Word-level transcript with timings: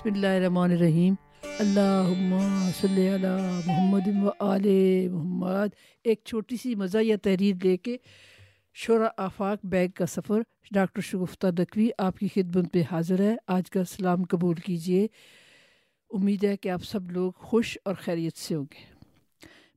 بسم 0.00 0.14
اللہ 0.14 0.26
الرحمن 0.26 0.70
الرحیم 0.72 1.14
اللہ 1.60 2.70
صلی 2.76 3.06
اللہ 3.08 3.40
محمد 3.66 4.06
و 4.22 4.30
آل 4.44 4.66
محمد 5.10 5.74
ایک 6.04 6.20
چھوٹی 6.24 6.56
سی 6.56 6.74
مزہ 6.74 6.98
یا 7.02 7.16
تحریر 7.22 7.56
لے 7.64 7.76
کے 7.76 7.96
شعرا 8.76 9.08
آفاق 9.24 9.66
بیگ 9.72 9.88
کا 9.94 10.06
سفر. 10.06 10.40
ڈاکٹر 10.74 11.00
شگفتہ 11.00 11.46
دکوی 11.58 11.88
آپ 11.98 12.18
کی 12.18 12.28
خدمت 12.34 12.72
پہ 12.72 12.82
حاضر 12.90 13.20
ہے 13.20 13.34
آج 13.56 13.70
کا 13.70 13.84
سلام 13.90 14.24
قبول 14.30 14.54
کیجیے 14.66 15.06
امید 16.10 16.44
ہے 16.44 16.56
کہ 16.56 16.68
آپ 16.68 16.84
سب 16.90 17.10
لوگ 17.10 17.32
خوش 17.50 17.76
اور 17.84 17.94
خیریت 18.04 18.38
سے 18.38 18.54
ہوں 18.54 18.64
گے. 18.64 18.84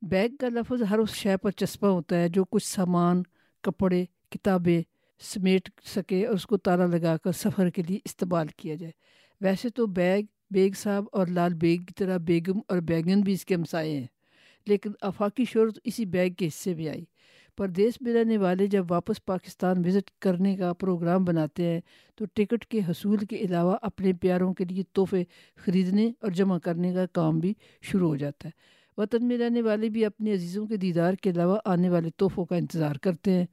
بیگ 0.02 0.36
کا 0.40 0.50
لفظ 0.52 0.84
ہر 0.90 1.00
اس 1.00 1.16
شے 1.16 1.38
پر 1.38 1.52
چسپاں 1.52 1.92
ہوتا 1.92 2.20
ہے 2.22 2.30
جو 2.30 2.46
کچھ 2.46 2.66
سامان، 2.68 3.24
کپڑے، 3.64 4.04
کتابیں 4.32 4.82
سمیٹ 5.22 5.70
سکے 5.96 6.26
اور 6.26 6.36
اس 6.36 6.46
کو 6.46 6.58
تالا 6.58 6.86
لگا 6.86 7.18
کر 7.24 7.32
سفر 7.42 7.70
کے 7.70 7.82
لیے 7.88 8.00
استعمال 8.06 8.48
کیا 8.58 8.76
جائے۔ 8.76 8.92
ویسے 9.42 9.70
تو 9.70 9.86
بیگ 9.86 10.24
بیگ 10.52 10.72
صاحب 10.76 11.06
اور 11.12 11.28
لال 11.28 11.54
بیگ 11.54 11.78
کی 11.78 11.94
طرح 11.98 12.18
بیگم 12.18 12.60
اور 12.68 12.78
بیگن 12.78 13.22
بھی 13.22 13.34
اس 13.34 13.46
کے 13.46 13.56
ہمسائے 13.56 13.98
ہیں۔ 13.98 14.08
لیکن 14.68 14.92
آفاقی 15.02 15.46
شہرت 15.46 15.80
اسی 15.84 16.06
بیگ 16.06 16.32
کے 16.32 16.48
حصے 16.48 16.76
میں 16.76 16.90
آئی۔ 16.90 17.06
پردیس 17.58 18.02
میں 18.02 18.14
رہنے 18.14 18.38
والے 18.38 18.68
جب 18.68 18.86
واپس 18.90 19.26
پاکستان 19.26 19.86
وزٹ 19.86 20.12
کرنے 20.20 20.56
کا 20.56 20.74
پروگرام 20.74 21.24
بناتے 21.24 21.66
ہیں، 21.66 21.82
تو 22.16 22.26
ٹکٹ 22.34 22.66
کے 22.66 22.80
حصول 22.80 23.18
کے 23.18 23.36
علاوہ 23.36 23.78
اپنے 23.82 24.14
پیاروں 24.14 24.54
کے 24.54 24.66
لیے 24.66 24.84
تحفے 24.94 25.24
خریدنے 25.56 26.12
اور 26.22 26.32
جمع 26.32 26.60
کرنے 26.60 26.94
کا 26.94 27.06
کام 27.06 27.40
بھی 27.40 27.54
شروع 27.82 28.08
ہو 28.08 28.16
جاتا 28.16 28.50
ہے۔ 28.50 28.84
وطن 29.02 29.28
میں 29.28 29.38
رہنے 29.38 29.62
والے 29.62 29.90
بھی 29.90 30.06
اپنے 30.06 30.34
عزیزوں 30.34 30.68
کے 30.68 30.78
دیدار 30.78 31.14
کے 31.14 31.30
علاوہ 31.30 31.58
آنے 31.66 31.90
والے 31.90 32.10
تحفوں 32.18 32.46
کا 32.46 32.56
انتظار 32.56 32.96
کرتے 32.96 33.32
ہیں۔ 33.32 33.46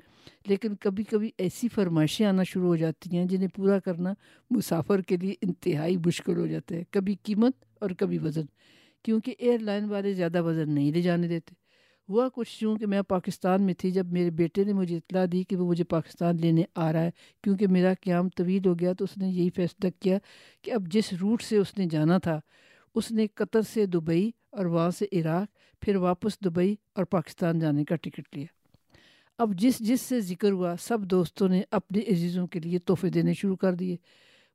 لیکن 0.47 0.75
کبھی 0.75 1.05
کبھی 1.05 1.31
ایسی 1.39 1.69
فرمائشیں 1.69 2.27
آنا 2.27 2.43
شروع 2.43 2.67
ہو 2.67 2.77
جاتی 2.77 3.17
ہیں 3.17 3.25
جنہیں 3.25 3.49
پورا 3.49 3.79
کرنا 3.79 4.15
مسافر 4.51 5.01
کے 5.01 5.17
لیے 5.17 5.35
انتہائی 5.43 5.97
مشکل 5.97 6.37
ہو 6.37 6.47
جاتا 6.47 6.75
ہے۔ 6.75 6.83
کبھی 6.91 7.17
قیمت 7.23 7.53
اور 7.81 7.91
کبھی 7.91 8.19
وزن، 8.19 8.45
کیونکہ 9.03 9.35
ایئر 9.39 9.59
لائن 9.59 9.85
والے 9.85 10.15
زیادہ 10.15 10.43
وزن 10.43 10.71
نہیں 10.75 10.93
لے 10.93 11.01
جانے 11.01 11.29
دیتے۔ 11.29 11.55
ہوا 12.09 12.29
کچھ 12.35 12.63
یوں 12.63 12.77
کہ 12.77 12.87
میں 12.87 13.03
پاکستان 13.03 13.63
میں 13.63 13.75
تھی 13.75 13.91
جب 13.91 14.07
میرے 14.07 14.31
بیٹے 14.31 14.65
نے 14.65 14.73
مجھے 14.73 14.97
اطلاع 14.97 15.25
دی 15.33 15.43
کہ 15.43 15.57
وہ 15.57 15.69
مجھے 15.69 15.85
پاکستان 15.85 16.37
لینے 16.41 16.63
آ 16.75 16.93
رہا 16.93 17.03
ہے۔ 17.03 17.11
کیونکہ 17.45 17.67
میرا 17.67 17.93
قیام 18.01 18.29
طویل 18.29 18.69
ہو 18.69 18.79
گیا 18.79 18.93
تو 18.93 19.05
اس 19.05 19.19
نے 19.19 19.29
یہی 19.29 19.51
فیصلہ 19.51 19.89
کیا 20.01 20.19
کہ 20.63 20.71
اب 20.71 20.93
جس 20.93 21.13
روٹ 21.13 21.43
سے 21.43 21.57
اس 21.57 21.79
نے 21.79 21.87
جانا 21.91 22.19
تھا، 22.19 22.41
اس 22.95 23.11
نے 23.11 23.27
قطر 23.35 23.61
سے 23.63 23.87
دبئی 23.87 24.31
اور 24.51 24.65
وہاں 24.67 24.91
سے 24.91 25.07
عراق، 25.13 25.57
پھر 25.81 25.97
واپس 25.97 26.41
دبئی 26.45 26.77
اور 26.95 27.05
پاکستان 27.05 27.59
جانے 27.59 27.85
کا 27.85 27.97
ٹکٹ 27.97 28.37
لیا۔ 28.37 28.59
اب 29.41 29.55
جس 29.55 29.78
جس 29.78 30.00
سے 30.00 30.20
ذکر 30.20 30.50
ہوا، 30.50 30.74
سب 30.80 30.98
دوستوں 31.00 31.48
نے 31.48 31.62
اپنے 31.70 31.98
عزیزوں 31.98 32.46
کے 32.46 32.60
لیے 32.60 32.78
تحفے 32.78 33.10
دینے 33.10 33.34
شروع 33.34 33.56
کر 33.56 33.74
دیے۔ 33.74 33.96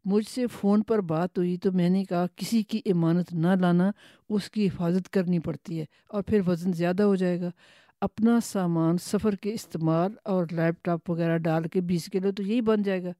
مجھ 0.06 0.28
سے 0.28 0.48
فون 0.48 0.84
پر 0.84 1.02
بات 1.02 1.38
ہوئی 1.38 1.58
تو 1.58 1.72
میں 1.72 1.90
نے 1.90 2.06
کہا، 2.06 2.26
کسی 2.36 2.64
کی 2.64 2.82
امانت 2.86 3.34
نہ 3.34 3.48
لانا 3.62 3.92
اس 4.30 4.50
کی 4.50 4.68
حفاظت 4.68 5.10
کرنی 5.10 5.40
پڑتی 5.40 5.80
ہے 5.80 5.86
اور 6.10 6.24
پھر 6.24 6.42
وزن 6.48 6.74
زیادہ 6.74 7.04
ہو 7.04 7.16
جائے 7.16 7.42
گا۔ 7.42 7.50
اپنا 8.02 8.40
سامان 8.40 8.98
سفر 8.98 9.36
کے 9.36 9.54
استعمال 9.54 10.12
اور 10.24 10.46
لیپ 10.52 10.76
ٹاپ 10.82 11.10
وغیرہ 11.10 11.38
ڈال 11.38 11.68
کے 11.68 11.82
بیس 11.82 12.06
کلو 12.06 12.32
تو 12.32 12.44
یہی 12.44 12.62
بن 12.62 12.84
جائے 12.84 13.04
گا۔ 13.04 13.12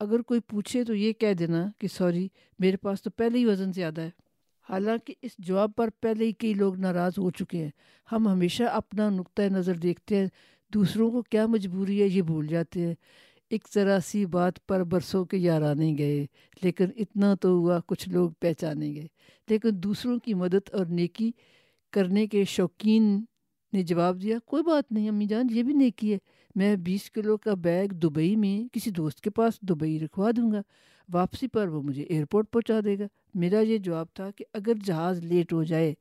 اگر 0.00 0.22
کوئی 0.22 0.40
پوچھے 0.40 0.84
تو 0.84 0.94
یہ 0.94 1.12
کہہ 1.12 1.32
دینا 1.32 1.66
کہ 1.78 1.88
سوری، 1.88 2.28
میرے 2.58 2.76
پاس 2.76 3.02
تو 3.02 3.10
پہلے 3.10 3.38
ہی 3.38 3.44
وزن 3.44 3.72
زیادہ 3.72 4.00
ہے۔ 4.00 4.10
حالانکہ 4.68 5.14
اس 5.22 5.30
جواب 5.38 5.70
پر 5.76 5.88
پہلے 6.00 6.24
ہی 6.24 6.32
کئی 6.32 6.54
لوگ 6.54 6.76
ناراض 6.76 7.12
ہو 7.18 7.30
چکے 7.30 7.64
ہیں۔ 7.64 7.70
ہم 8.12 8.28
ہمیشہ 8.28 8.62
اپنا 8.62 9.10
نقطۂ 9.10 9.42
نظر 9.42 9.74
دیکھتے 9.74 10.16
ہیں 10.16 10.26
دوسروں 10.74 11.10
کو 11.10 11.22
کیا 11.22 11.46
مجبوری 11.46 12.02
ہے 12.02 12.08
یہ 12.08 12.22
بھول 12.22 12.46
جاتے 12.46 12.80
ہیں۔ 12.80 12.94
ایک 13.50 13.68
ذرا 13.74 13.98
سی 14.06 14.26
بات 14.26 14.66
پر 14.66 14.84
برسوں 14.84 15.24
کے 15.24 15.36
یارانے 15.36 15.94
گئے، 15.98 16.26
لیکن 16.62 16.84
اتنا 16.96 17.34
تو 17.34 17.48
ہوا 17.48 17.80
کچھ 17.86 18.08
لوگ 18.08 18.30
پہچانے 18.40 18.94
گئے۔ 18.94 19.06
لیکن 19.50 19.68
دوسروں 19.72 20.18
کی 20.18 20.34
مدد 20.34 20.68
اور 20.72 20.86
نیکی 20.86 21.30
کرنے 21.92 22.26
کے 22.26 22.44
شوقین 22.44 23.24
نے 23.72 23.82
جواب 23.82 24.22
دیا، 24.22 24.38
کوئی 24.46 24.62
بات 24.62 24.92
نہیں، 24.92 25.08
امی 25.08 25.26
جان، 25.26 25.46
یہ 25.50 25.62
بھی 25.62 25.72
نیکی 25.72 26.12
ہے۔ 26.12 26.18
میں 26.54 26.76
بیس 26.76 27.10
کلو 27.10 27.36
کا 27.36 27.54
بیگ 27.54 27.88
دبئی 27.88 28.36
میں 28.36 28.74
کسی 28.74 28.90
دوست 28.90 29.20
کے 29.20 29.30
پاس 29.30 29.60
دبئی 29.60 30.00
رکھوا 30.00 30.30
دوں 30.36 30.52
گا۔ 30.52 30.62
واپسی 31.12 31.48
پر 31.48 31.68
وہ 31.68 31.82
مجھے 31.82 32.02
ایئرپورٹ 32.02 32.50
پہنچا 32.50 32.80
دے 32.84 32.98
گا۔ 32.98 33.04
میرا 33.34 33.60
یہ 33.60 33.78
جواب 33.78 34.06
تھا 34.14 34.30
کہ 34.30 34.44
اگر 34.52 34.72
جہاز 34.84 35.20
لیٹ 35.24 35.52
ہو 35.52 35.64
جائے 35.64 35.94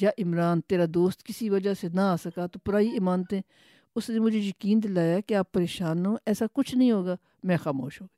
یا 0.00 0.10
عمران 0.18 0.60
تیرا 0.60 0.84
دوست 0.88 1.24
کسی 1.24 1.50
وجہ 1.50 1.74
سے 1.74 1.88
نہ 1.88 2.00
آ 2.00 2.16
سکا 2.16 2.46
تو 2.46 2.58
پرائی 2.58 2.88
امانتیں 2.88 3.40
اس 3.96 4.10
نے 4.10 4.18
مجھے 4.18 4.38
یقین 4.38 4.82
دلایا 4.82 5.20
کہ 5.20 5.34
آپ 5.34 5.52
پریشان 5.52 6.02
نہ 6.02 6.08
ہو 6.08 6.16
ایسا 6.26 6.44
کچھ 6.52 6.74
نہیں 6.74 6.90
ہوگا، 6.90 7.16
میں 7.42 7.56
خاموش 7.56 8.00
ہو 8.00 8.06
گئی۔ 8.06 8.16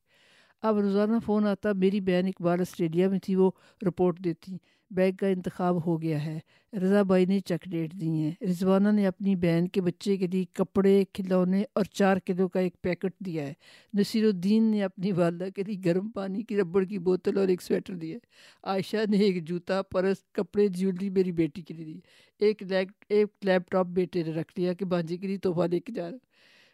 اب 0.63 0.79
روزانہ 0.79 1.17
فون 1.27 1.47
آتا، 1.47 1.73
میری 1.73 2.01
بہن 2.01 2.27
اقبال 2.27 2.61
آسٹریلیا 2.61 3.09
میں 3.09 3.19
تھی، 3.19 3.35
وہ 3.35 3.51
رپورٹ 3.87 4.19
دیتی۔ 4.19 4.59
بیگ 4.91 5.13
کا 5.13 5.27
انتخاب 5.27 5.87
ہو 5.87 6.03
گیا 6.03 6.25
ہے۔ 6.25 6.39
رضا 6.73 7.03
بھائی 7.03 7.25
نے 7.27 7.41
چیک 7.41 7.65
ڈیٹ 7.65 7.93
دی 7.93 8.09
ہیں۔ 8.09 8.31
رضوانہ 8.45 8.89
نے 8.89 9.07
اپنی 9.07 9.37
بہن 9.37 9.69
کے 9.69 9.81
بچے 9.81 10.17
کے 10.17 10.27
لیے 10.27 10.45
کپڑے، 10.53 11.05
کھلونے 11.13 11.65
اور 11.73 11.85
چار 11.85 12.17
کلو 12.17 12.49
کا 12.49 12.61
ایک 12.61 12.83
پیکٹ 12.83 13.13
دیا 13.27 13.47
ہے۔ 13.47 13.53
نصیر 13.95 14.25
الدین 14.25 14.71
نے 14.71 14.83
اپنی 14.83 15.13
والدہ 15.13 15.49
کے 15.57 15.63
لیے 15.63 15.77
گرم 15.85 16.09
پانی 16.11 16.43
کی 16.43 16.57
ربڑ 16.57 16.85
کی 16.85 16.99
بوتل 16.99 17.39
اور 17.39 17.49
ایک 17.49 17.63
سویٹر 17.63 17.95
دیا 17.95 18.15
ہے۔ 18.15 18.19
عائشہ 18.63 18.97
نے 19.11 19.19
ایک 19.19 19.45
جوتا، 19.49 19.83
پرس، 19.83 20.17
کپڑے، 20.33 20.69
جیولری 20.69 21.11
میری 21.11 21.33
بیٹی 21.33 21.63
کے 21.63 21.75
لیے 21.75 21.85
دی۔ 21.85 22.01
ایک 22.39 22.63
ایک 23.09 23.29
لیپ 23.43 23.71
ٹاپ 23.71 23.87
بیٹے 23.87 24.23
نے 24.23 24.31
رکھ 24.33 24.53
لیا 24.57 24.73
کہ 24.73 24.85
بانجی 24.85 25.17
کے 25.17 25.27
لیے 25.27 25.39
تحفہ 25.39 25.67
لے 25.67 25.81
کے 25.81 25.93
جا 25.93 26.11
رہا 26.11 26.17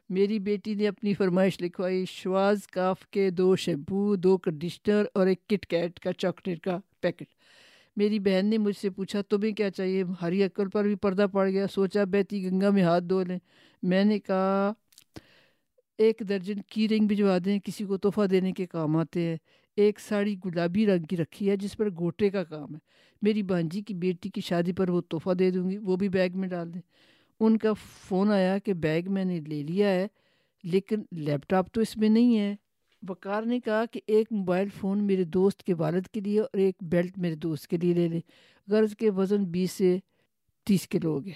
میری 0.08 0.38
بیٹی 0.38 0.74
نے 0.74 0.88
اپنی 0.88 1.14
فرمائش 1.14 1.60
لکھوائی، 1.60 2.04
شواز، 2.08 2.66
کاف 2.66 3.06
کے 3.06 3.30
دو 3.30 3.56
شیمپو، 3.56 4.16
دو 4.16 4.36
کنڈیشنر 4.38 5.04
اور 5.14 5.26
ایک 5.26 5.46
کٹ 5.46 5.66
کیٹ 5.66 5.98
کا 6.00 6.12
چاکلیٹ 6.12 6.60
کا 6.60 6.78
پیکٹ۔ 7.00 7.26
میری 7.96 8.18
بہن 8.18 8.46
نے 8.46 8.58
مجھ 8.58 8.76
سے 8.76 8.90
پوچھا، 8.90 9.22
تمہیں 9.22 9.52
کیا 9.52 9.70
چاہیے؟ 9.70 10.04
ہری 10.22 10.42
عقل 10.42 10.68
پر 10.68 10.84
بھی 10.84 10.94
پردہ 10.94 11.26
پڑ 11.32 11.48
گیا۔ 11.48 11.66
سوچا 11.66 12.04
بیتی 12.04 12.50
گنگا 12.50 12.70
میں 12.70 12.82
ہاتھ 12.82 13.04
دھو 13.04 13.22
لیں۔ 13.22 13.38
میں 13.82 14.04
نے 14.04 14.18
کہا، 14.18 14.72
ایک 15.98 16.22
درجن 16.28 16.62
کی 16.62 16.88
رنگ 16.88 17.06
بھجوا 17.06 17.38
دیں، 17.44 17.58
کسی 17.58 17.84
کو 17.84 17.96
تحفہ 17.98 18.26
دینے 18.26 18.52
کے 18.52 18.66
کام 18.66 18.96
آتے 18.96 19.20
ہیں۔ 19.20 19.36
ایک 19.76 20.00
ساڑی 20.00 20.36
گلابی 20.44 20.86
رنگ 20.86 21.02
کی 21.02 21.16
رکھی 21.16 21.50
ہے، 21.50 21.56
جس 21.56 21.76
پر 21.76 21.90
گوٹے 21.90 22.30
کا 22.30 22.44
کام 22.44 22.74
ہے۔ 22.74 22.78
میری 23.22 23.42
بانجی 23.42 23.82
کی 23.82 23.94
بیٹی 23.94 24.28
کی 24.30 24.40
شادی 24.40 24.72
پر 24.72 24.90
وہ 24.90 25.00
تحفہ 25.00 25.30
دے 25.30 25.50
دوں 25.50 25.70
گی، 25.70 25.78
وہ 25.78 25.96
بھی 25.96 26.08
بیگ 26.08 26.30
میں 26.34 26.48
ڈال 26.48 26.74
دیں۔ 26.74 26.80
ان 27.40 27.58
کا 27.58 27.72
فون 28.08 28.30
آیا 28.30 28.58
کہ 28.58 28.74
بیگ 28.74 29.02
میں 29.06 29.24
نے 29.24 29.40
لے 29.40 29.62
لیا 29.62 29.88
ہے، 29.88 30.06
لیکن 30.64 31.02
لیپ 31.12 31.40
ٹاپ 31.48 31.72
تو 31.72 31.80
اس 31.80 31.96
میں 31.96 32.08
نہیں 32.08 32.38
ہے۔ 32.38 32.56
وقار 33.08 33.42
نے 33.42 33.60
کہا 33.60 33.84
کہ 33.90 34.00
ایک 34.06 34.32
موبائل 34.32 34.68
فون 34.80 35.04
میرے 35.04 35.24
دوست 35.24 35.62
کے 35.62 35.74
والد 35.74 36.06
کے 36.06 36.20
لیے 36.20 36.40
اور 36.40 36.58
ایک 36.58 36.74
بیلٹ 36.80 37.18
میرے 37.18 37.34
دوست 37.34 37.66
کے 37.66 37.76
لیے 37.76 37.94
لے 37.94 38.08
لیں 38.08 38.20
غرض 38.68 38.96
کے 38.96 39.10
وزن 39.10 39.44
بیس 39.44 39.72
سے 39.72 39.98
تیس 40.64 40.88
کلو 40.88 41.10
ہو 41.10 41.24
گیا۔ 41.24 41.32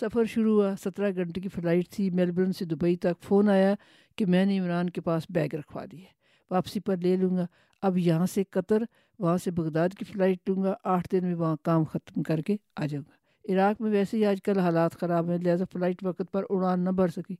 سفر 0.00 0.24
شروع 0.24 0.62
ہوا۔ 0.62 0.74
سترہ 0.84 1.14
گھنٹے 1.14 1.40
کی 1.40 1.48
فلائٹ 1.48 1.88
تھی۔ 1.88 2.10
میلبرن 2.10 2.52
سے 2.52 2.64
دبئی 2.64 2.96
تک 2.96 3.22
فون 3.22 3.48
آیا 3.48 3.74
کہ 4.16 4.26
میں 4.26 4.44
نے 4.44 4.58
عمران 4.58 4.90
کے 4.90 5.00
پاس 5.00 5.22
بیگ 5.30 5.54
رکھوا 5.54 5.84
دی 5.92 5.98
ہے۔ 5.98 6.12
واپسی 6.50 6.80
پر 6.80 6.96
لے 6.96 7.16
لوں 7.16 7.36
گا۔ 7.36 7.46
اب 7.82 7.98
یہاں 7.98 8.26
سے 8.26 8.42
قطر، 8.50 8.82
وہاں 9.18 9.36
سے 9.36 9.50
بغداد 9.50 9.88
کی 9.98 10.04
فلائٹ 10.04 10.38
لوں 10.48 10.62
گا۔ 10.62 10.74
آٹھ 10.84 11.08
دن 11.12 11.24
میں 11.24 11.34
وہاں 11.34 11.56
کام 11.62 11.84
ختم 11.84 12.22
کر 12.22 12.40
کے 12.40 12.56
آ 12.76 12.86
جاؤں 12.86 13.04
گا۔ 13.08 13.24
عراق 13.52 13.80
میں 13.80 13.90
ویسے 13.90 14.16
ہی 14.16 14.24
آج 14.24 14.42
کل 14.42 14.58
حالات 14.58 14.92
خراب 14.92 15.30
ہیں، 15.30 15.38
لہٰذا 15.38 15.64
فلائٹ 15.72 16.04
وقت 16.04 16.22
پر 16.32 16.44
اڑان 16.50 16.80
نہ 16.80 16.90
بڑھ 16.90 17.12
سکی۔ 17.12 17.34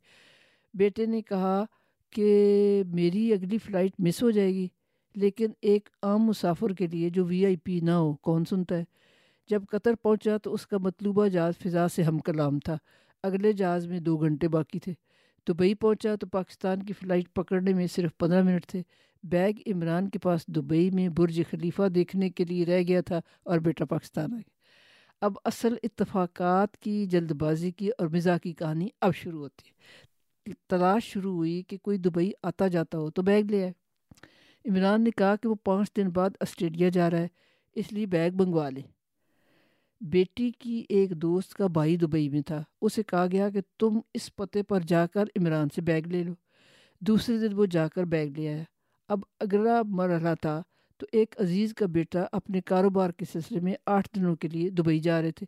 بیٹے 0.75 1.07
نے 1.07 1.23
کہا 1.23 1.65
کہ 2.15 2.83
میری 2.87 3.33
اگلی 3.33 3.59
فلائٹ 3.59 3.93
مس 3.99 4.23
ہو 4.23 4.31
جائے 4.31 4.55
گی، 4.55 4.69
لیکن 5.15 5.47
ایک 5.63 5.89
عام 6.03 6.23
مسافر 6.23 6.73
کے 6.75 6.87
لیے 6.87 7.11
جو 7.11 7.25
وی 7.25 7.47
آئی 7.47 7.57
پی 7.57 7.81
نہ 7.81 7.91
ہو، 7.91 8.17
کون 8.17 8.45
سنتا 8.45 8.79
ہے؟ 8.79 8.85
جب 9.49 9.63
قطر 9.71 9.95
پہنچا 9.95 10.37
تو 10.37 10.55
اس 10.55 10.67
کا 10.67 10.79
مطلوبہ 10.79 11.29
جہاز 11.29 11.55
فضا 11.59 11.89
سے 11.89 12.03
ہم 12.03 12.19
کلام 12.19 12.59
تھا، 12.59 12.77
اگلے 13.23 13.53
جہاز 13.53 13.87
میں 13.87 14.01
دو 14.01 14.17
گھنٹے 14.17 14.49
باقی 14.49 14.79
تھے۔ 14.79 14.93
دبئی 15.49 15.75
پہنچا 15.75 16.15
تو 16.15 16.27
پاکستان 16.27 16.83
کی 16.83 16.93
فلائٹ 16.93 17.35
پکڑنے 17.35 17.75
میں 17.75 17.87
صرف 17.87 18.11
پندرہ 18.19 18.43
منٹ 18.43 18.67
تھے۔ 18.67 18.83
بیگ 19.23 19.53
عمران 19.67 20.09
کے 20.09 20.19
پاس 20.19 20.47
دبئی 20.47 20.91
میں 20.91 21.09
برج 21.09 21.43
خلیفہ 21.51 21.89
دیکھنے 21.89 22.31
کے 22.31 22.45
لیے 22.45 22.65
رہ 22.65 22.83
گیا 22.89 23.01
تھا 23.01 23.21
اور 23.43 23.59
بیٹا 23.59 23.85
پاکستان 23.85 24.33
آ 24.33 24.37
گیا۔ 24.37 24.51
اب 25.21 25.33
اصل 25.45 25.75
اتفاقات 25.83 26.77
کی 26.77 27.07
جلد 27.07 27.33
بازی 27.33 27.71
کی 27.71 27.89
اور 27.89 28.07
مزاح 28.07 28.39
کی 28.39 28.53
کہانی 28.53 28.89
اب 29.01 29.15
شروع 29.15 29.41
ہوتی 29.41 29.69
ہے۔ 29.69 29.73
تلاش 30.69 31.05
شروع 31.05 31.35
ہوئی 31.35 31.63
کہ 31.63 31.77
کوئی 31.77 31.99
دبئی 31.99 32.33
آتا 32.43 32.69
جاتا 32.69 32.99
ہو 32.99 33.11
تو 33.11 33.23
بیگ 33.23 33.45
لے 33.45 33.63
آئے۔ 33.63 33.73
عمران 34.71 35.05
نے 35.05 35.11
کہا 35.11 35.37
کہ 35.37 35.49
وہ 35.49 35.55
پانچ 35.65 35.97
دن 35.97 36.09
بعد 36.09 36.31
آسٹریلیا 36.41 36.89
جا 36.89 37.11
رہا 37.11 37.19
ہے، 37.19 37.29
اس 37.75 37.93
لیے 37.93 38.07
بیگ 38.07 38.31
منگوا 38.35 38.71
لیں 38.71 38.83
بیٹی 40.01 40.51
کی 40.51 40.85
ایک 40.89 41.11
دوست 41.11 41.55
کا 41.55 41.67
بھائی 41.67 41.97
دبئی 41.97 42.29
میں 42.29 42.43
تھا، 42.43 42.63
اسے 42.83 43.03
کہا 43.03 43.27
گیا 43.33 43.51
کہ 43.51 43.61
تم 43.79 43.99
اس 44.15 44.37
پتے 44.37 44.63
پر 44.63 44.81
جا 44.81 45.07
کر 45.07 45.25
عمران 45.37 45.69
سے 45.75 45.81
بیگ 45.81 46.03
لے 46.07 46.23
لو۔ 46.23 46.33
دوسرے 47.01 47.39
دن 47.39 47.53
وہ 47.53 47.67
جا 47.67 47.89
کر 47.89 48.05
بیگ 48.05 48.39
لے 48.39 48.49
آیا۔ 48.49 48.63
اب 49.09 49.21
اگلا 49.41 49.83
مرحلہ 49.83 50.35
تھا 50.41 50.63
تو 50.99 51.07
ایک 51.13 51.35
عزیز 51.39 51.75
کا 51.75 51.87
بیٹا 51.87 52.25
اپنے 52.33 52.61
کاروبار 52.61 53.11
کے 53.11 53.25
سلسلے 53.25 53.61
میں 53.61 53.75
آٹھ 53.87 54.09
دنوں 54.17 54.37
کے 54.37 54.49
لیے 54.49 54.71
دبئی 54.71 54.99
جا 54.99 55.23
رہے 55.23 55.31
تھے۔ 55.31 55.47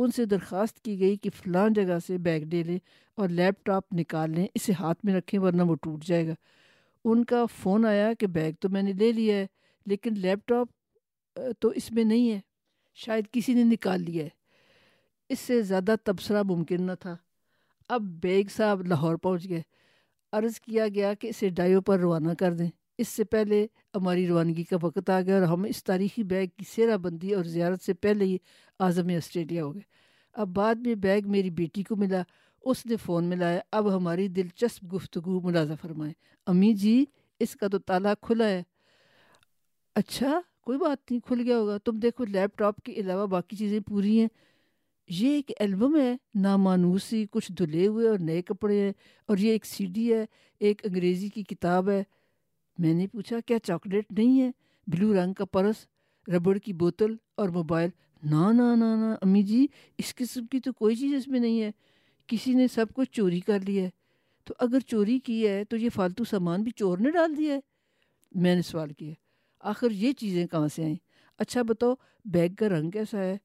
ان 0.00 0.10
سے 0.10 0.24
درخواست 0.24 0.80
کی 0.80 1.00
گئی 1.00 1.16
کہ 1.16 1.30
فلان 1.30 1.72
جگہ 1.72 1.98
سے 2.06 2.18
بیگ 2.18 2.40
لے 2.40 2.62
لیں 2.62 2.78
اور 3.14 3.28
لیپ 3.28 3.66
ٹاپ 3.66 3.84
نکال 3.92 4.30
لیں، 4.30 4.46
اسے 4.54 4.72
ہاتھ 4.72 4.98
میں 5.04 5.14
رکھیں 5.14 5.40
ورنہ 5.40 5.62
وہ 5.62 5.74
ٹوٹ 5.74 6.04
جائے 6.04 6.28
گا۔ 6.28 6.34
ان 7.04 7.24
کا 7.24 7.44
فون 7.46 7.86
آیا 7.86 8.12
کہ 8.12 8.26
بیگ 8.26 8.52
تو 8.60 8.68
میں 8.68 8.82
نے 8.82 8.92
لے 8.92 9.12
لیا 9.12 9.36
ہے، 9.36 9.46
لیکن 9.86 10.10
لیپ 10.14 10.38
ٹاپ 10.46 10.68
تو 11.58 11.68
اس 11.68 11.92
میں 11.92 12.04
نہیں 12.04 12.32
ہے۔ 12.32 12.40
شاید 12.94 13.24
کسی 13.32 13.54
نے 13.54 13.64
نکال 13.64 14.02
لیا 14.02 14.24
ہے۔ 14.24 14.28
اس 15.28 15.38
سے 15.38 15.62
زیادہ 15.62 15.94
تبصرہ 16.04 16.42
ممکن 16.42 16.82
نہ 16.82 16.92
تھا۔ 17.00 17.16
اب 17.88 18.02
بیگ 18.02 18.44
صاحب 18.56 18.82
لاہور 18.82 19.16
پہنچ 19.16 19.48
گئے۔ 19.48 19.62
عرض 20.32 20.60
کیا 20.60 20.88
گیا 20.88 21.14
کہ 21.14 21.26
اسے 21.26 21.48
ڈائیو 21.48 21.80
پر 21.80 21.98
روانہ 21.98 22.32
کر 22.38 22.54
دیں۔ 22.54 22.70
اس 22.98 23.08
سے 23.08 23.24
پہلے 23.24 23.66
ہماری 23.94 24.26
روانگی 24.26 24.62
کا 24.62 24.76
وقت 24.82 25.10
آ 25.10 25.20
گیا 25.20 25.34
اور 25.34 25.42
ہم 25.42 25.64
اس 25.64 25.84
تاریخی 25.84 26.22
بیگ 26.22 26.46
کی 26.46 26.64
سیرہ 26.68 26.96
بندی 26.96 27.34
اور 27.34 27.44
زیارت 27.44 27.82
سے 27.82 27.94
پہلے 27.94 28.24
ہی 28.24 28.36
اعظم 28.78 29.08
آسٹریلیا 29.08 29.64
ہو 29.64 29.74
گئے۔ 29.74 29.82
اب 30.32 30.48
بعد 30.48 30.74
میں 30.74 30.94
بیگ 30.94 31.20
میری 31.26 31.50
بیٹی 31.50 31.82
کو 31.82 31.96
ملا، 31.96 32.22
اس 32.60 32.86
نے 32.86 32.96
فون 32.96 33.24
ملایا 33.24 33.60
اب 33.72 33.96
ہماری 33.96 34.28
دلچسپ 34.28 34.94
گفتگو 34.94 35.40
ملازہ 35.40 35.72
فرمائے 35.82 36.12
امی 36.46 36.74
جی 36.74 37.04
اس 37.40 37.56
کا 37.56 37.68
تو 37.68 37.78
تالا 37.78 38.14
کھلا 38.14 38.48
ہے۔ 38.48 38.62
اچھا 39.94 40.40
کوئی 40.60 40.78
بات 40.78 41.10
نہیں، 41.10 41.20
کھل 41.20 41.40
گیا 41.40 41.58
ہوگا۔ 41.58 41.78
تم 41.78 41.98
دیکھو، 41.98 42.24
لیپ 42.24 42.58
ٹاپ 42.58 42.80
کے 42.80 42.92
علاوہ 42.92 43.26
باقی 43.26 43.56
چیزیں 43.56 43.80
پوری 43.80 44.20
ہیں۔ 44.20 44.28
یہ 45.08 45.28
ایک 45.28 45.50
البم 45.60 45.96
ہے، 45.96 46.16
نامانوسی، 46.34 47.26
کچھ 47.30 47.52
دھلے 47.52 47.86
ہوئے 47.86 48.08
اور 48.08 48.18
نئے 48.18 48.42
کپڑے 48.42 48.80
ہیں 48.80 48.92
اور 49.26 49.36
یہ 49.36 49.50
ایک 49.50 49.66
سی 49.66 49.86
ڈی 49.86 50.14
ہے، 50.14 50.26
ایک 50.58 50.86
انگریزی 50.86 51.28
کی 51.28 51.42
کتاب 51.42 51.90
ہے۔ 51.90 52.02
میں 52.78 52.94
نے 52.94 53.06
پوچھا، 53.06 53.36
کیا 53.46 53.58
چاکلیٹ 53.58 54.12
نہیں 54.12 54.40
ہے؟ 54.40 54.50
بلو 54.86 55.24
رنگ 55.24 55.32
کا 55.32 55.44
پرس، 55.44 55.76
ربڑ 56.28 56.58
کی 56.58 56.72
بوتل 56.72 57.16
اور 57.34 57.48
موبائل۔ 57.48 57.90
نہ 58.22 58.52
نہ 58.52 58.76
نہ 58.76 59.14
امی 59.22 59.42
جی 59.42 59.66
اس 59.98 60.14
قسم 60.14 60.46
کی 60.46 60.60
تو 60.60 60.72
کوئی 60.72 60.96
چیز 60.96 61.14
اس 61.14 61.28
میں 61.28 61.40
نہیں 61.40 61.62
ہے۔ 61.62 61.70
کسی 62.26 62.54
نے 62.54 62.66
سب 62.68 62.86
کچھ 62.94 63.10
چوری 63.10 63.40
کر 63.40 63.58
لیا 63.60 63.84
ہے۔ 63.84 63.90
تو 64.44 64.54
اگر 64.58 64.80
چوری 64.80 65.18
کی 65.18 65.48
ہے 65.48 65.64
تو 65.64 65.76
یہ 65.76 65.88
فالتو 65.88 66.24
سامان 66.24 66.62
بھی 66.62 66.70
چور 66.70 66.98
نے 66.98 67.10
ڈال 67.10 67.36
دیا 67.36 67.54
ہے؟ 67.54 67.60
میں 68.34 68.54
نے 68.54 68.62
سوال 68.62 68.92
کیا، 68.92 69.14
آخر 69.60 69.90
یہ 69.90 70.12
چیزیں 70.12 70.46
کہاں 70.46 70.68
سے 70.68 70.84
آئیں؟ 70.84 70.96
اچھا 71.38 71.62
بتاؤ، 71.62 71.94
بیگ 72.24 72.54
کا 72.54 72.68
رنگ 72.68 72.90
کیسا 72.90 73.18
ہے؟ 73.18 73.36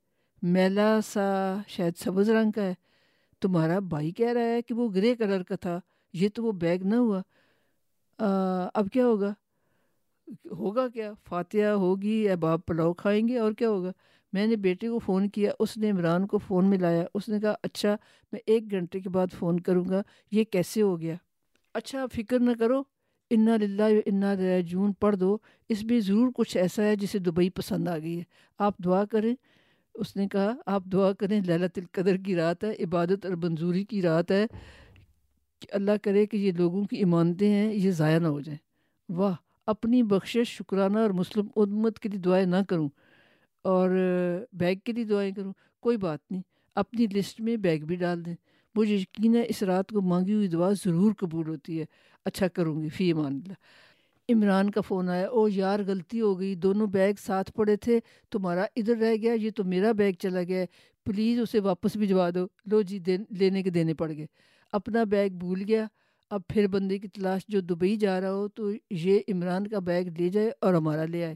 میلا 0.41 1.00
سا، 1.01 1.57
شاید 1.68 1.94
سبز 1.97 2.29
رنگ 2.29 2.51
کا 2.51 2.62
ہے۔ 2.62 2.74
تمہارا 3.41 3.79
بھائی 3.79 4.12
کہہ 4.12 4.31
رہا 4.31 4.41
ہے 4.41 4.62
کہ 4.62 4.74
وہ 4.74 4.94
گرے 4.95 5.15
کلر 5.15 5.44
کا 5.44 5.56
تھا، 5.56 5.79
یہ 6.13 6.29
تو 6.29 6.44
وہ 6.44 6.51
بیگ 6.51 6.79
نہ 6.83 6.95
ہوا۔ 6.95 7.21
اب 8.19 8.88
کیا 8.94 9.06
ہوگا؟ 9.06 9.33
ہوگا 10.51 10.88
کیا؟ 10.88 11.12
فاتحہ 11.30 11.71
ہوگی 11.77 12.21
یا 12.24 12.36
باپ 12.39 12.65
پلاؤ 12.68 12.94
کھائیں 12.94 13.27
گے، 13.27 13.38
اور 13.38 13.51
کیا 13.51 13.69
ہوگا؟ 13.69 13.92
میں 14.33 14.45
نے 14.48 14.56
بیٹے 14.56 14.88
کو 14.89 15.00
فون 15.00 15.27
کیا، 15.30 15.51
اس 15.60 15.75
نے 15.77 15.89
عمران 15.92 16.25
کو 16.27 16.38
فون 16.38 16.69
میں 16.69 16.77
لایا 16.77 17.04
اس 17.13 17.27
نے 17.30 17.39
کہا 17.39 17.54
اچھا 17.63 17.95
میں 18.33 18.39
ایک 18.45 18.71
گھنٹے 18.71 19.00
کے 19.00 19.10
بعد 19.10 19.33
فون 19.39 19.60
کروں 19.60 19.86
گا، 19.89 20.01
یہ 20.31 20.44
کیسے 20.44 20.81
ہو 20.81 21.00
گیا؟ 21.01 21.15
اچھا 21.75 22.06
فکر 22.13 22.39
نہ 22.39 22.51
کرو، 22.60 22.81
انا 23.31 23.57
للہ 23.57 23.83
انا 24.06 24.33
جون 24.65 24.94
پڑھ 24.94 25.15
دو، 25.15 25.38
اس 25.69 25.83
میں 25.83 26.00
ضرور 26.00 26.31
کچھ 26.36 26.57
ایسا 26.57 26.83
ہے 26.83 26.95
جسے 26.95 27.19
دبئی 27.19 27.50
پسند 27.50 27.88
آ 27.88 27.98
گئی 27.98 28.18
ہے۔ 28.18 28.24
آپ 28.60 28.77
دعا 28.77 29.04
کریں، 29.06 29.33
اس 29.95 30.15
نے 30.15 30.27
کہا، 30.27 30.54
آپ 30.65 30.83
دعا 30.83 31.12
کریں 31.13 31.39
للت 31.42 31.77
القدر 31.77 32.18
کی 32.18 32.36
رات 32.36 32.63
ہے، 32.63 32.74
عبادت 32.83 33.25
اور 33.25 33.36
منظوری 33.44 33.83
کی 33.83 34.01
رات 34.01 34.31
ہے 34.31 34.45
کہ 35.63 35.75
اللہ 35.75 35.92
کرے 36.04 36.25
کہ 36.25 36.38
یہ 36.38 36.51
لوگوں 36.51 36.86
کی 36.86 36.98
ایمانتیں 36.98 37.50
ہیں، 37.50 37.74
یہ 37.74 37.92
ضائع 37.92 38.19
نہ 38.19 38.27
ہو 38.27 38.42
جائیں۔ 38.42 38.60
واہ، 39.18 39.36
اپنی 39.65 40.04
بخشش، 40.04 40.48
شکرانہ 40.48 41.00
اور 41.00 41.10
مسلم 41.10 41.48
امت 41.56 42.00
کے 42.00 42.10
لیے 42.10 42.19
دعائیں 42.19 42.45
نہ 42.45 42.56
کروں۔ 42.69 42.89
اور 43.62 43.89
بیگ 44.54 44.75
کے 44.83 44.92
لیے 44.92 45.04
دعائیں 45.04 45.31
کروں۔ 45.31 45.54
کوئی 45.80 45.98
بات 45.98 46.19
نہیں، 46.31 46.42
اپنی 46.75 47.07
لسٹ 47.07 47.42
میں 47.42 47.57
بیگ 47.57 47.80
بھی 47.80 47.95
ڈال 47.95 48.25
دیں۔ 48.25 48.36
مجھے 48.75 48.95
یقین 48.95 49.36
ہے 49.36 49.45
اس 49.50 49.63
رات 49.63 49.89
کو 49.89 50.01
مانگی 50.01 50.33
ہوئی 50.33 50.48
دعا 50.48 50.71
ضرور 50.71 51.13
قبول 51.13 51.48
ہوتی 51.48 51.80
ہے۔ 51.80 51.86
اچھا 52.25 52.48
کروں 52.48 52.81
گی، 52.81 52.89
فی 52.89 53.06
ایمان 53.06 53.25
اللہ۔ 53.25 53.54
عمران 54.30 54.71
کا 54.71 54.81
فون 54.81 55.10
آیا۔ 55.10 55.27
او 55.27 55.50
یار، 55.50 55.80
غلطی 55.88 56.21
ہو 56.21 56.39
گئی۔ 56.39 56.56
دونوں 56.56 56.88
بیگ 56.88 57.13
ساتھ 57.19 57.51
پڑے 57.51 57.75
تھے۔ 57.75 58.00
تمہارا 58.31 58.65
ادھر 58.75 58.98
رہ 58.98 59.15
گیا، 59.15 59.33
یہ 59.33 59.50
تو 59.56 59.63
میرا 59.63 59.92
بیگ 59.92 60.13
چلا 60.13 60.44
گیا 60.44 60.65
پلیز 61.06 61.39
اسے 61.39 61.60
واپس 61.60 61.95
بھجوا 61.95 62.30
دو۔ 62.36 62.48
لو 62.65 62.81
جی 62.81 63.00
لینے 63.30 63.63
کے 63.63 63.69
دینے 63.69 63.94
پڑ 63.94 64.12
گئے۔ 64.12 64.25
اپنا 64.73 65.03
بیگ 65.03 65.29
بھول 65.29 65.63
گیا۔ 65.67 65.85
اب 66.29 66.41
پھر 66.47 66.67
بندے 66.67 66.97
کی 66.97 67.07
تلاش 67.07 67.41
جو 67.47 67.61
دبئی 67.61 67.95
جا 67.95 68.21
رہا 68.21 68.31
ہو 68.31 68.47
تو 68.47 68.71
یہ 68.89 69.19
عمران 69.33 69.67
کا 69.67 69.79
بیگ 69.79 70.05
لے 70.19 70.29
جائے 70.29 70.51
اور 70.61 70.73
ہمارا 70.73 71.05
لے 71.05 71.25
آئے۔ 71.25 71.35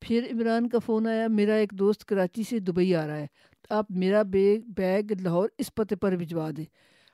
پھر 0.00 0.26
عمران 0.32 0.68
کا 0.68 0.78
فون 0.78 1.06
آیا، 1.06 1.26
میرا 1.28 1.54
ایک 1.54 1.72
دوست 1.72 2.04
کراچی 2.04 2.42
سے 2.42 2.58
دبئی 2.58 2.94
آ 2.94 3.06
رہا 3.06 3.16
ہے۔ 3.16 3.26
آپ 3.70 3.90
میرا 3.90 4.22
بیگ 4.22 4.60
بیگ 4.76 5.12
لاہور 5.20 5.48
اس 5.58 5.74
پتے 5.74 5.96
پر 5.96 6.16
بھجوا 6.16 6.50
دیں۔ 6.56 6.64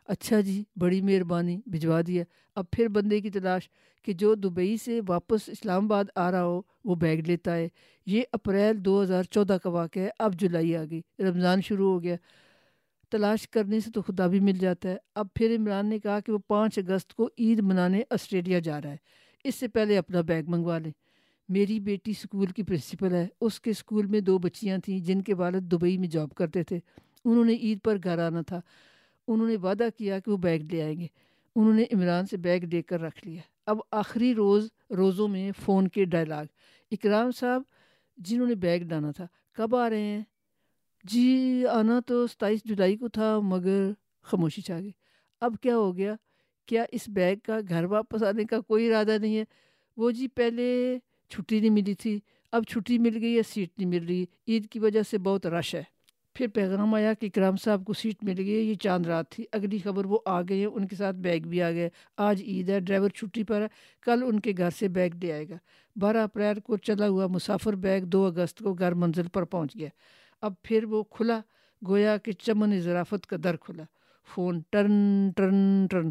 اچھا 0.09 0.41
جی 0.41 0.65
بڑی 0.77 1.01
مہربانی، 1.03 1.61
بھجوا 1.67 2.01
دیا۔ 2.07 2.25
اب 2.57 2.65
پھر 2.71 2.89
بندے 2.89 3.21
کی 3.21 3.31
تلاش 3.31 3.69
کہ 4.03 4.13
جو 4.13 4.35
دبئی 4.35 4.77
سے 4.77 5.01
واپس 5.09 5.49
اسلام 5.49 5.85
آباد 5.85 6.05
آ 6.17 6.31
رہا 6.31 6.45
ہو، 6.45 6.63
وہ 6.85 6.95
بیگ 6.95 7.23
لیتا 7.27 7.57
ہے۔ 7.57 7.69
یہ 8.07 8.23
اپریل 8.33 8.85
دو 8.85 9.03
ہزار 9.03 9.23
چودہ 9.23 9.57
کا 9.63 9.71
واقعہ 9.71 10.03
ہے، 10.03 10.09
اب 10.19 10.35
جولائی 10.35 10.77
آ 10.77 10.85
گئی، 10.91 11.01
رمضان 11.19 11.61
شروع 11.63 11.93
ہو 11.93 12.03
گیا۔ 12.03 12.17
تلاش 13.11 13.49
کرنے 13.49 13.81
سے 13.81 13.91
تو 13.91 14.03
خدا 14.03 14.27
بھی 14.27 14.41
مل 14.41 14.53
جاتا 14.53 14.89
ہے۔ 14.89 14.97
اب 15.15 15.27
پھر 15.35 15.57
عمران 15.59 15.87
نے 15.87 15.99
کہا 15.99 16.21
کہ 16.21 16.33
وہ 16.33 16.39
پانچ 16.49 16.79
اگست 16.79 17.15
کو 17.15 17.31
عید 17.39 17.61
منانے 17.61 18.03
آسٹریلیا 18.11 18.59
جا 18.59 18.83
رہا 18.83 18.91
ہے۔ 18.91 18.97
اس 19.45 19.55
سے 19.55 19.69
پہلے 19.69 19.99
اپنا 19.99 20.21
بیگ 20.21 20.43
منگوا 20.47 20.79
لیں۔ 20.79 20.93
میری 21.49 21.81
بیٹی 21.81 22.11
اسکول 22.11 22.47
کی 22.47 22.63
پرنسپل 22.63 23.13
ہے۔ 23.13 23.29
اس 23.41 23.61
کے 23.61 23.71
اسکول 23.71 24.07
میں 24.07 24.21
دو 24.21 24.39
بچیاں 24.39 24.79
تھیں 24.79 24.99
جن 24.99 25.23
کے 25.23 25.35
والد 25.35 25.73
دبئی 25.73 25.99
میں 25.99 26.09
جاب 26.09 26.35
کرتے 26.35 26.63
تھے۔ 26.63 26.79
انہوں 27.25 27.45
نے 27.45 27.55
عید 27.55 27.79
پر 27.85 27.97
گھر 28.05 28.19
آنا 28.19 28.41
تھا۔ 28.43 28.61
انہوں 29.29 29.49
نے 29.49 29.57
وعدہ 29.57 29.89
کیا 29.99 30.19
کہ 30.19 30.31
وہ 30.31 30.37
بیگ 30.37 30.61
لے 30.61 30.83
آئیں 30.83 31.01
گے۔ 31.01 31.07
انہوں 31.57 31.75
نے 31.75 31.85
عمران 31.95 32.27
سے 32.27 32.37
بیگ 32.37 32.61
لے 32.61 32.83
کر 32.83 33.01
رکھ 33.01 33.29
لیا۔ 33.29 33.41
اب 33.67 33.79
آخری 33.93 34.35
روز 34.35 34.69
روزوں 34.97 35.29
میں 35.29 35.53
فون 35.65 35.89
کے 35.89 36.05
ڈائلاگ۔ 36.05 36.45
اکرام 36.91 37.31
صاحب، 37.31 37.63
جنہوں 38.17 38.47
نے 38.47 38.55
بیگ 38.55 38.81
ڈانا 38.81 39.11
تھا، 39.11 39.27
کب 39.53 39.77
آ 39.77 39.91
رہے 39.91 40.01
ہیں؟ 40.01 40.23
جی 41.05 41.65
آنا 41.67 42.01
تو 42.07 42.27
ستائیس 42.27 42.61
جولائی 42.65 42.97
کو 42.97 43.09
تھا، 43.09 43.41
مگر 43.43 43.91
خاموشی 44.23 44.63
چھا 44.63 44.81
گئی۔ 44.81 44.91
اب 45.41 45.55
کیا 45.63 45.77
ہو 45.77 45.97
گیا؟ 45.97 46.15
کیا 46.67 46.85
اس 46.93 47.09
بیگ 47.09 47.37
کا 47.45 47.59
گھر 47.69 47.85
واپس 47.85 48.23
آنے 48.23 48.45
کا 48.45 48.61
کوئی 48.61 48.89
ارادہ 48.89 49.19
نہیں 49.21 49.37
ہے؟ 49.37 49.45
وہ 49.97 50.11
جی 50.11 50.29
پہلے 50.29 50.99
چھٹی 51.29 51.61
نہیں 51.61 51.71
ملی 51.71 51.95
تھی، 51.95 52.21
اب 52.53 52.65
چھٹی 52.69 52.99
مل 52.99 53.19
گئی 53.21 53.37
ہے، 53.37 53.43
سیٹ 53.43 53.71
نہیں 53.79 53.89
مل 53.89 54.07
رہی۔ 54.07 54.25
عید 54.49 54.69
کی 54.69 54.79
وجہ 54.79 55.03
سے 55.03 55.19
بہت 55.19 55.47
رش 55.47 55.75
ہے۔ 55.75 55.83
پھر 56.35 56.47
پیغام 56.47 56.95
آیا 56.95 57.13
کہ 57.13 57.27
اکرام 57.27 57.57
صاحب 57.57 57.85
کو 57.85 57.93
سیٹ 57.93 58.25
مل 58.25 58.39
گئی 58.39 58.55
ہے، 58.55 58.61
یہ 58.61 58.75
چاند 58.75 59.07
رات 59.07 59.31
تھی۔ 59.31 59.45
اگلی 59.53 59.79
خبر 59.79 60.05
وہ 60.07 60.19
آ 60.25 60.43
گئے 60.43 60.59
ہیں، 60.59 60.67
ان 60.67 60.87
کے 60.87 60.97
ساتھ 60.97 61.17
بیگ 61.17 61.41
بھی 61.41 61.63
آ 61.63 61.71
گئے 61.71 61.89
آج 62.17 62.43
عید 62.43 62.69
ہے، 62.69 62.81
ڈرائیور 62.81 63.09
چھٹی 63.09 63.45
پر 63.45 63.63
ہے۔ 63.63 63.67
کل 64.03 64.23
ان 64.23 64.41
کے 64.41 64.53
گھر 64.59 64.71
سے 64.71 64.89
بیگ 64.89 65.11
لے 65.23 65.33
آئے 65.33 65.49
گا۔ 65.49 65.57
بارہ 65.97 66.17
اپریل 66.17 66.61
کو 66.61 66.77
چلا 66.77 67.09
ہوا 67.09 67.27
مسافر 67.27 67.73
بیگ 67.73 68.03
دو 68.03 68.25
اگست 68.25 68.59
کو 68.59 68.75
گھر 68.75 68.95
منزل 68.95 69.29
پر 69.29 69.45
پہنچ 69.45 69.77
گیا۔ 69.79 69.89
اب 70.43 70.63
پھر 70.63 70.85
وہ 70.85 71.03
کھلا، 71.03 71.41
گویا 71.89 72.17
کہ 72.17 72.33
چمن 72.33 72.81
ذرافت 72.81 73.27
کا 73.27 73.37
در 73.45 73.57
کھلا۔ 73.57 73.83
فون 74.35 74.61
ٹرن 74.71 74.93
ٹرن 75.37 75.87
ٹرن۔ 75.91 76.11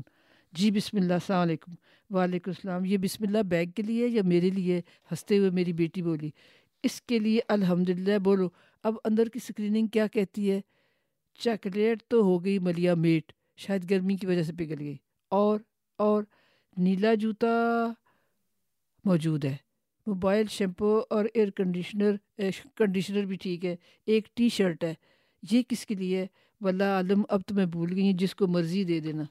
جی 0.51 0.71
بسم 0.71 0.97
اللہ، 0.97 1.13
السلام 1.13 1.41
علیکم۔ 1.41 1.71
وعلیکم 2.15 2.51
السلام۔ 2.51 2.85
یہ 2.85 2.97
بسم 2.97 3.23
اللہ 3.27 3.37
بیگ 3.37 3.67
کے 3.67 3.81
لیے 3.81 4.07
یا 4.07 4.21
میرے 4.23 4.49
لیے؟ 4.49 4.77
ہنستے 5.11 5.37
ہوئے 5.37 5.49
میری 5.49 5.73
بیٹی 5.73 6.01
بولی۔ 6.01 6.29
اس 6.83 7.01
کے 7.01 7.19
لیے 7.19 7.39
الحمد 7.47 7.89
للہ 7.89 8.17
بولو۔ 8.17 8.49
اب 8.83 8.95
اندر 9.05 9.25
کی 9.25 9.39
اسکریننگ 9.43 9.87
کیا 9.87 10.07
کہتی 10.07 10.51
ہے؟ 10.51 10.61
چاکلیٹ 11.39 12.03
تو 12.07 12.21
ہو 12.21 12.45
گئی 12.45 12.59
ملیا 12.59 12.95
میٹ۔ 12.95 13.31
شاید 13.57 13.89
گرمی 13.89 14.15
کی 14.15 14.27
وجہ 14.27 14.43
سے 14.43 14.53
پگھل 14.53 14.79
گئی۔ 14.79 14.97
اور 15.29 15.59
اور، 15.97 16.23
نیلا 16.77 17.13
جوتا 17.13 17.91
موجود 19.05 19.45
ہے۔ 19.45 19.66
موبائل، 20.07 20.45
شیمپو 20.49 21.01
اور 21.09 21.25
ایئر 21.33 21.49
کنڈیشنر 21.49 22.15
کنڈیشنر 22.75 23.25
بھی 23.25 23.35
ٹھیک 23.35 23.65
ہے، 23.65 23.75
ایک 24.05 24.27
ٹی 24.35 24.49
شرٹ 24.49 24.83
ہے۔ 24.83 24.93
یہ 25.51 25.61
کس 25.67 25.85
کے 25.85 25.95
لیے؟ 25.95 26.25
واللہ 26.61 26.83
عالم، 26.83 27.23
اب 27.29 27.41
تو 27.47 27.55
میں 27.55 27.65
بھول 27.65 27.93
گئی 27.93 28.11
ہوں، 28.11 28.17
جس 28.17 28.35
کو 28.35 28.47
مرضی 28.47 28.83
دے 28.83 28.99
دینا۔ 28.99 29.23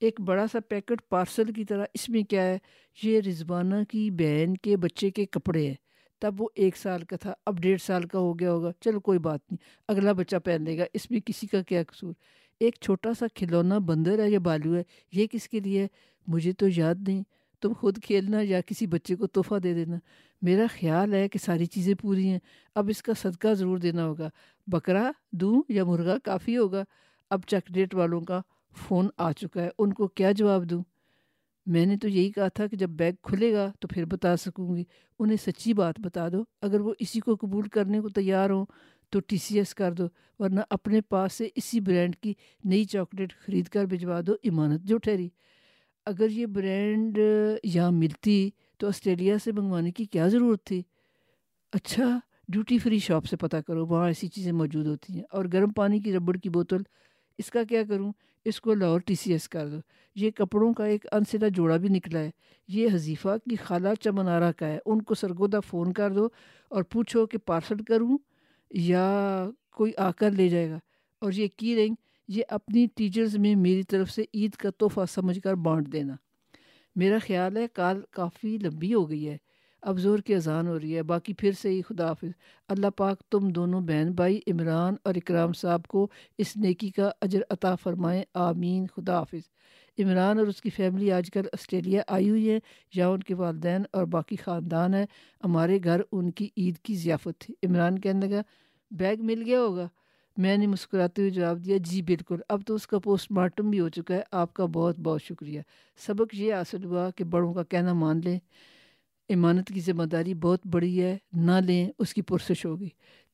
ایک 0.00 0.20
بڑا 0.20 0.46
سا 0.52 0.58
پیکٹ 0.68 1.02
پارسل 1.08 1.52
کی 1.52 1.64
طرح، 1.64 1.84
اس 1.94 2.08
میں 2.08 2.22
کیا 2.22 2.42
ہے؟ 2.42 2.58
یہ 3.02 3.20
رضوانہ 3.20 3.74
کی 3.88 4.10
بہن 4.10 4.56
کے 4.56 4.76
بچے 4.76 5.10
کے 5.10 5.26
کپڑے 5.26 5.66
ہیں۔ 5.66 5.74
تب 6.18 6.42
وہ 6.42 6.48
ایک 6.54 6.76
سال 6.76 7.04
کا 7.04 7.16
تھا، 7.16 7.34
اب 7.46 7.60
ڈیڑھ 7.60 7.80
سال 7.80 8.06
کا 8.06 8.18
ہو 8.18 8.38
گیا 8.38 8.52
ہوگا۔ 8.52 8.72
چلو 8.80 9.00
کوئی 9.00 9.18
بات 9.18 9.40
نہیں، 9.50 9.64
اگلا 9.88 10.12
بچہ 10.12 10.36
پہن 10.36 10.62
لے 10.62 10.78
گا۔ 10.78 10.84
اس 10.94 11.10
میں 11.10 11.20
کسی 11.20 11.46
کا 11.46 11.62
کیا 11.62 11.82
قصور؟ 11.82 12.12
ایک 12.60 12.76
چھوٹا 12.80 13.14
سا 13.18 13.26
کھلونا 13.34 13.78
بندر 13.78 14.24
ہے 14.24 14.30
یا 14.30 14.38
بالو 14.38 14.76
ہے۔ 14.76 14.82
یہ 15.12 15.26
کس 15.26 15.48
کے 15.48 15.60
لیے؟ 15.60 15.86
مجھے 16.26 16.52
تو 16.52 16.66
یاد 16.76 16.94
نہیں۔ 17.08 17.22
تم 17.60 17.72
خود 17.80 17.98
کھیلنا 18.02 18.38
یا 18.42 18.60
کسی 18.60 18.86
بچے 18.86 19.16
کو 19.16 19.26
تحفہ 19.26 19.54
دے 19.54 19.74
دینا۔ 19.74 19.96
میرا 20.42 20.66
خیال 20.72 21.14
ہے 21.14 21.28
کہ 21.28 21.38
ساری 21.38 21.66
چیزیں 21.66 21.94
پوری 21.94 22.28
ہیں۔ 22.28 22.38
اب 22.74 22.88
اس 22.88 23.02
کا 23.02 23.12
صدقہ 23.14 23.54
ضرور 23.54 23.78
دینا 23.78 24.06
ہوگا۔ 24.06 24.30
بکرا، 24.66 25.10
دوں 25.32 25.62
یا 25.68 25.84
مرغا 25.84 26.18
کافی 26.24 26.56
ہوگا۔ 26.56 26.84
اب 27.30 27.40
چاکلیٹ 27.46 27.94
والوں 27.94 28.20
کا 28.20 28.40
فون 28.76 29.08
آ 29.16 29.32
چکا 29.32 29.62
ہے۔ 29.62 29.68
ان 29.78 29.92
کو 29.92 30.08
کیا 30.08 30.32
جواب 30.32 30.70
دوں؟ 30.70 30.82
میں 31.66 31.86
نے 31.86 31.96
تو 31.96 32.08
یہی 32.08 32.32
کہا 32.32 32.48
تھا 32.48 32.66
کہ 32.66 32.76
جب 32.76 32.90
بیگ 32.90 33.12
کھلے 33.22 33.52
گا 33.54 33.72
تو 33.80 33.88
پھر 33.88 34.04
بتا 34.04 34.36
سکوں 34.36 34.76
گی۔ 34.76 34.84
انہیں 35.18 35.36
سچی 35.36 35.72
بات 35.72 35.94
بتا 36.00 36.28
دو۔ 36.28 36.44
اگر 36.62 36.80
وہ 36.80 36.94
اسی 36.98 37.20
کو 37.20 37.36
قبول 37.40 37.68
کرنے 37.68 38.00
کو 38.00 38.08
تیار 38.08 38.50
ہوں 38.50 38.66
تو 39.10 39.20
ٹی 39.20 39.36
سی 39.36 39.58
ایس 39.58 39.74
کر 39.74 39.92
دو۔ 39.92 40.04
ورنہ 40.38 40.60
اپنے 40.70 41.00
پاس 41.00 41.32
سے 41.32 41.48
اسی 41.54 41.80
برانڈ 41.80 42.16
کی 42.16 42.34
نئی 42.64 42.84
چاکلیٹ 42.84 43.32
خرید 43.38 43.68
کر 43.68 43.84
بھجوا 43.84 44.20
دو۔ 44.26 44.32
امانت 44.44 44.80
جو 44.82 44.98
ٹھہری۔ 44.98 45.28
اگر 46.06 46.30
یہ 46.30 46.46
برانڈ 46.46 47.18
یہاں 47.64 47.90
ملتی 47.90 48.50
تو 48.78 48.86
آسٹریلیا 48.86 49.38
سے 49.44 49.52
منگوانے 49.52 49.90
کی 49.90 50.04
کیا 50.04 50.28
ضرورت 50.28 50.64
تھی؟ 50.64 50.82
اچھا 51.72 52.18
ڈیوٹی 52.48 52.78
فری 52.78 52.98
شاپ 52.98 53.26
سے 53.26 53.36
پتہ 53.36 53.56
کرو، 53.56 53.86
وہاں 53.86 54.06
ایسی 54.06 54.28
چیزیں 54.28 54.52
موجود 54.52 54.86
ہوتی 54.86 55.12
ہیں۔ 55.12 55.22
اور 55.30 55.44
گرم 55.52 55.70
پانی 55.70 56.00
کی 56.00 56.12
ربڑ 56.12 56.36
کی 56.36 56.48
بوتل، 56.48 56.82
اس 57.38 57.50
کا 57.50 57.64
کیا 57.64 57.82
کروں؟ 57.88 58.12
اس 58.44 58.60
کو 58.60 58.74
لاہور 58.74 59.00
ٹی 59.00 59.14
سی 59.14 59.32
ایس 59.32 59.48
کر 59.48 59.68
دو۔ 59.68 59.76
یہ 60.14 60.30
کپڑوں 60.30 60.74
کا 60.74 60.84
ایک 60.84 61.06
انسدہ 61.12 61.48
جوڑا 61.54 61.76
بھی 61.76 61.88
نکلا 61.88 62.18
ہے۔ 62.18 62.30
یہ 62.68 62.88
حذیفہ 62.94 63.28
کی 63.50 63.56
خالہ 63.56 63.88
چمنارا 64.00 64.52
کا 64.52 64.66
ہے۔ 64.66 64.78
ان 64.86 65.02
کو 65.02 65.14
سرگودہ 65.14 65.60
فون 65.66 65.92
کر 65.92 66.10
دو 66.10 66.28
اور 66.68 66.82
پوچھو 66.82 67.26
کہ 67.26 67.38
پارسل 67.38 67.84
کروں 67.84 68.18
یا 68.70 69.48
کوئی 69.70 69.92
آ 69.96 70.10
کر 70.10 70.30
لے 70.30 70.48
جائے 70.48 70.70
گا۔ 70.70 70.78
اور 71.20 71.32
یہ 71.32 71.46
کی 71.56 71.76
رنگ 71.76 71.94
یہ 72.30 72.42
اپنی 72.48 72.86
ٹیچرز 72.96 73.36
میں 73.36 73.54
میری 73.54 73.82
طرف 73.82 74.10
سے 74.10 74.24
عید 74.34 74.50
کا 74.50 74.70
تحفہ 74.70 75.00
سمجھ 75.10 75.40
کر 75.40 75.54
بانٹ 75.54 75.92
دینا۔ 75.92 76.16
میرا 76.96 77.18
خیال 77.26 77.56
ہے 77.56 77.66
کال 77.72 78.02
کافی 78.10 78.58
لمبی 78.58 78.94
ہو 78.94 79.10
گئی 79.10 79.28
ہے۔ 79.28 79.36
اب 79.82 79.98
زور 79.98 80.18
کی 80.18 80.34
اذان 80.34 80.66
ہو 80.66 80.80
رہی 80.80 80.96
ہے۔ 80.96 81.02
باقی 81.02 81.34
پھر 81.34 81.52
سے 81.52 81.68
ہی 81.68 81.82
خدا 81.82 82.08
حافظ۔ 82.08 82.28
اللہ 82.68 82.86
پاک 82.96 83.20
تم 83.30 83.48
دونوں 83.48 83.80
بہن 83.80 84.12
بھائی 84.12 84.40
عمران 84.46 84.94
اور 85.04 85.14
اکرام 85.14 85.52
صاحب 85.52 85.86
کو 85.86 86.08
اس 86.38 86.56
نیکی 86.56 86.90
کا 86.90 87.10
اجر 87.20 87.40
عطا 87.50 87.74
فرمائیں 87.74 88.22
آمین۔ 88.34 88.86
خدا 88.86 89.18
حافظ۔ 89.18 89.50
عمران 89.98 90.38
اور 90.38 90.46
اس 90.46 90.60
کی 90.60 90.70
فیملی 90.70 91.12
آج 91.12 91.30
کل 91.30 91.42
آسٹریلیا 91.52 92.02
آئی 92.08 92.30
ہوئی 92.30 92.50
ہے۔ 92.50 92.58
یا 92.94 93.08
ان 93.08 93.20
کے 93.20 93.34
والدین 93.34 93.82
اور 93.92 94.04
باقی 94.04 94.36
خاندان 94.36 94.94
ہے 94.94 95.06
ہمارے 95.44 95.78
گھر 95.84 96.00
ان 96.12 96.30
کی 96.30 96.48
عید 96.56 96.78
کی 96.78 96.94
ضیافت 96.94 97.40
تھی۔ 97.40 97.54
عمران 97.62 97.98
کہنے 97.98 98.26
لگا، 98.26 98.42
بیگ 98.90 99.16
مل 99.18 99.42
گیا 99.46 99.60
ہوگا؟ 99.60 99.88
میں 100.40 100.56
نے 100.56 100.66
مسکراتے 100.66 101.22
ہوئے 101.22 101.30
جواب 101.30 101.64
دیا 101.64 101.76
جی 101.80 102.02
بالکل۔ 102.02 102.36
اب 102.48 102.60
تو 102.66 102.74
اس 102.74 102.86
کا 102.86 102.98
پوسٹ 102.98 103.30
مارٹم 103.30 103.70
بھی 103.70 103.80
ہو 103.80 103.88
چکا 103.88 104.14
ہے۔ 104.14 104.20
آپ 104.32 104.54
کا 104.54 104.64
بہت 104.64 104.98
بہت 104.98 105.22
شکریہ۔ 105.22 105.60
سبق 106.06 106.34
یہ 106.34 106.54
حاصل 106.54 106.84
ہوا 106.84 107.10
کہ 107.10 107.24
بڑوں 107.24 107.54
کا 107.54 107.62
کہنا 107.62 107.92
مان 107.92 108.20
لیں۔ 108.24 108.38
امانت 109.28 109.68
کی 109.68 109.80
ذمہ 109.80 110.02
داری 110.02 110.34
بہت 110.34 110.66
بڑی 110.66 111.02
ہے، 111.02 111.18
نہ 111.32 111.52
لیں، 111.52 111.90
اس 111.98 112.14
کی 112.14 112.22
پرسش 112.22 112.66
ہوگی۔ 112.66 112.88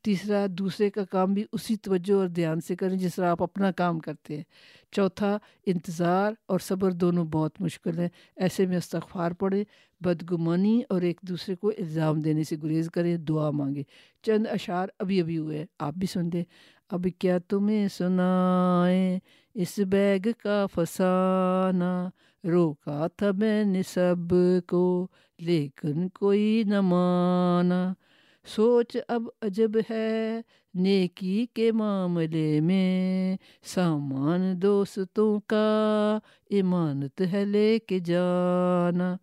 تیسرا، 0.04 0.46
دوسرے 0.50 0.90
کا 0.90 1.04
کام 1.04 1.34
بھی 1.34 1.44
اسی 1.52 1.76
توجہ 1.76 2.14
اور 2.14 2.26
دھیان 2.26 2.60
سے 2.60 2.76
کریں 2.76 2.96
جس 2.96 3.14
طرح 3.14 3.30
آپ 3.30 3.42
اپنا 3.42 3.70
کام 3.70 3.98
کرتے 3.98 4.36
ہیں۔ 4.36 4.42
چوتھا، 4.90 5.38
انتظار 5.66 6.32
اور 6.46 6.58
صبر 6.58 6.90
دونوں 6.92 7.24
بہت 7.24 7.60
مشکل 7.60 7.98
ہیں۔ 7.98 8.08
ایسے 8.36 8.66
میں 8.66 8.76
استغفار 8.76 9.30
پڑھیں، 9.30 9.64
بدگمانی 10.00 10.82
اور 10.88 11.02
ایک 11.02 11.20
دوسرے 11.22 11.54
کو 11.54 11.68
الزام 11.68 12.20
دینے 12.20 12.44
سے 12.44 12.56
گریز 12.62 12.90
کریں، 12.90 13.16
دعا 13.16 13.50
مانگے 13.50 13.82
چند 14.22 14.46
اشعار 14.50 14.88
ابھی 14.98 15.20
ابھی 15.20 15.38
ہوئے 15.38 15.58
ہیں، 15.58 15.66
آپ 15.78 15.94
بھی 15.94 16.06
سن 16.06 16.32
دیں 16.32 16.44
اب 16.90 17.06
کیا 17.18 17.38
تمہیں 17.48 17.88
سنائیں 17.88 19.18
اس 19.54 19.78
بیگ 19.88 20.26
کا 20.38 20.64
فسانہ 20.74 22.08
روکا 22.44 23.06
تھا 23.16 23.30
میں 23.32 23.64
نے 23.64 23.82
سب 23.82 24.34
کو 24.66 24.86
لیکن 25.38 26.08
کوئی 26.08 26.62
نہ 26.66 26.80
مانا 26.80 27.80
سوچ 28.46 28.96
اب 29.08 29.22
عجب 29.42 29.76
ہے 29.90 30.40
نیکی 30.74 31.46
کے 31.54 31.70
معاملے 31.72 32.60
میں 32.60 33.36
سامان 33.64 34.62
دوستوں 34.62 35.40
کا 35.46 36.18
امانت 36.50 37.20
ہے 37.32 37.44
لے 37.44 37.78
کے 37.78 37.98
جانا 37.98 39.16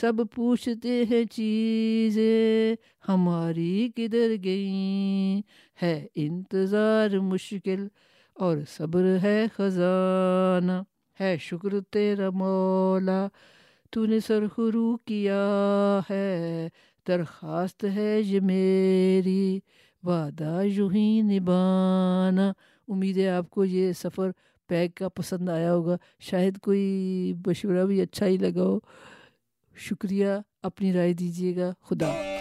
سب 0.00 0.12
پوچھتے 0.34 1.04
ہیں 1.10 1.24
چیزیں، 1.24 2.74
ہماری 3.08 3.88
کدھر 3.96 4.34
گئیں؟ 4.44 5.42
ہے 5.82 6.06
انتظار 6.14 7.18
مشکل 7.18 7.88
اور 8.34 8.56
صبر 8.70 9.16
ہے 9.22 9.46
خزانہ۔ 9.56 10.72
ہے 11.20 11.36
شکر 11.40 11.80
تیرا 11.80 12.30
مولا، 12.30 13.28
تو 13.90 14.06
نے 14.06 14.20
سرخرو 14.20 14.96
کیا 14.96 16.00
ہے، 16.10 16.68
درخواست 17.08 17.84
ہے 17.84 18.20
یہ 18.20 18.40
میری۔ 18.40 19.60
وعدہ 20.02 20.60
یوں 20.64 20.92
ہی 20.92 21.22
نبانا 21.22 22.52
امید 22.88 23.18
ہے 23.18 23.28
آپ 23.28 23.50
کو 23.50 23.64
یہ 23.64 23.92
سفر 23.92 24.30
پیک 24.68 24.94
کا 24.94 25.08
پسند 25.08 25.48
آیا 25.48 25.74
ہوگا۔ 25.74 25.96
شاید 26.20 26.58
کوئی 26.58 27.34
مشورہ 27.46 27.84
بھی 27.86 28.00
اچھا 28.00 28.26
ہی 28.26 28.36
لگا 28.36 28.62
ہو۔ 28.62 28.78
شکریہ 29.76 30.28
اپنی 30.62 30.92
رائے 30.92 31.12
دیجیے 31.12 31.56
گا 31.56 31.72
خدا۔ 31.82 32.35